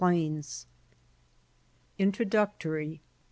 [0.01, 0.65] 125
[1.99, 3.01] INTRODUCTORY.